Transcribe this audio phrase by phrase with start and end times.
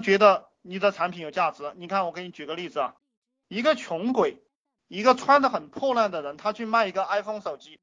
[0.00, 1.72] 觉得你的产品有价值？
[1.76, 2.94] 你看，我给你举个例子啊，
[3.48, 4.40] 一个穷鬼，
[4.88, 7.80] 一个穿的很破烂的人，他去卖一个 iPhone 手机，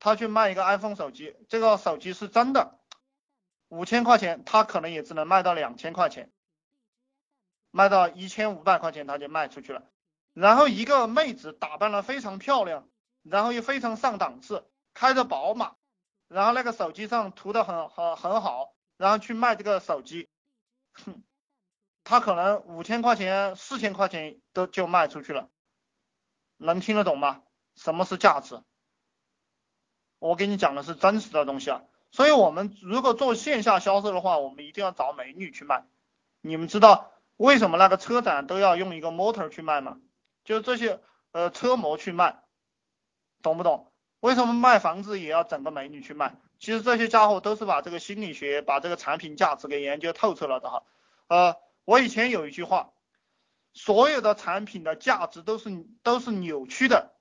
[0.00, 2.78] 他去卖一个 iPhone 手机，这个手机是真的，
[3.68, 6.30] 五千块钱，他可能也只能卖到两千块钱，
[7.70, 9.84] 卖到一千五百块钱他就卖出去了。
[10.32, 12.88] 然后一个妹子打扮的非常漂亮，
[13.22, 15.76] 然后又非常上档次，开着宝马，
[16.28, 18.74] 然后那个手机上涂的很很很好。
[18.96, 20.28] 然后去卖这个手机，
[20.94, 21.22] 哼
[22.04, 25.48] 他可能五千块钱、四千块钱都就卖出去了，
[26.56, 27.42] 能听得懂吗？
[27.74, 28.62] 什么是价值？
[30.18, 31.82] 我给你讲的是真实的东西啊。
[32.10, 35.84] 所以我们如果做线下销售的话，我们一定要找美女去卖。
[36.40, 39.98] 你们知道为什么那个车展都要用一个模特去卖吗？
[40.44, 41.00] 就这些
[41.32, 42.42] 呃车模去卖，
[43.42, 43.90] 懂不懂？
[44.20, 46.36] 为什么卖房子也要整个美女去卖？
[46.64, 50.82] 其实这些家伙都是把这个心理学、把这个产品价值给研究透彻了的哈。
[51.26, 52.94] 呃，我以前有一句话，
[53.74, 57.12] 所有的产品的价值都是都是扭曲的，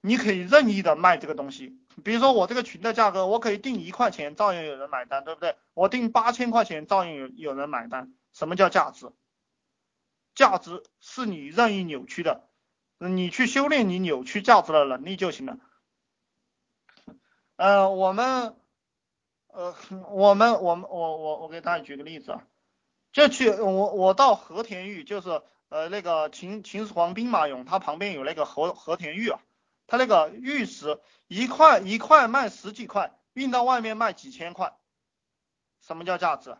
[0.00, 1.78] 你可以任意的卖这个东西。
[2.02, 5.54] 比如说我这个群的价格，我可以定一块钱，照样有人买单，对不对？
[5.74, 8.12] 我定八千块钱，照样有有人买单。
[8.32, 9.12] 什么叫价值？
[10.34, 12.48] 价值是你任意扭曲的，
[12.98, 15.58] 你去修炼你扭曲价值的能力就行了。
[17.54, 18.56] 呃，我们。
[19.54, 19.72] 呃，
[20.10, 22.44] 我们我们我我我给大家举个例子啊，
[23.12, 29.40] 就去我我到和田玉，就是呃那个秦秦始皇兵马俑，它旁边有那个和和田玉啊，
[29.86, 34.76] 它那个玉石一块一块卖十几块，运到外面卖几千块，
[35.80, 36.56] 什么叫价值？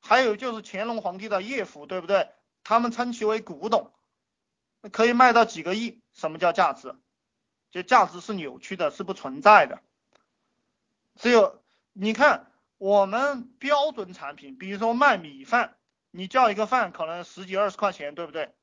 [0.00, 2.30] 还有就是乾隆皇帝的叶府，对不对？
[2.62, 3.92] 他们称其为古董，
[4.92, 6.94] 可以卖到几个亿，什么叫价值？
[7.72, 9.82] 就价值是扭曲的，是不存在的。
[11.20, 15.76] 只有你看我们标准产品，比如说卖米饭，
[16.10, 18.54] 你叫一个饭可能十几二十块钱，对不对？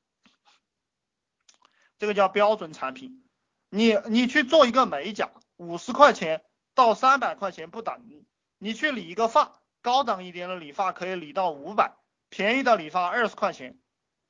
[2.00, 3.24] 这个叫标准产品。
[3.70, 6.42] 你你去做一个美甲，五十块钱
[6.74, 8.24] 到三百块钱不等。
[8.58, 11.94] 你去理一个发，高档一点的理发可以理到五百，
[12.28, 13.78] 便宜的理发二十块钱。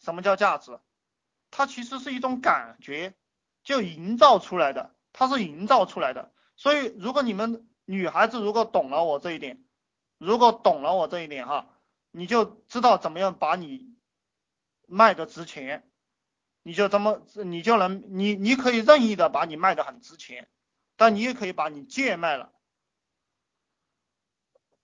[0.00, 0.78] 什么叫价值？
[1.50, 3.14] 它其实是一种感觉，
[3.62, 6.30] 就营造出来的，它是营造出来的。
[6.56, 7.64] 所以如果你们。
[7.90, 9.64] 女孩子如果懂了我这一点，
[10.18, 11.70] 如果懂了我这一点哈，
[12.10, 13.96] 你就知道怎么样把你
[14.86, 15.90] 卖的值钱，
[16.62, 20.50] 你就这么你就能你你可以任意的把你卖的很值钱，
[20.96, 22.52] 但你也可以把你贱卖了，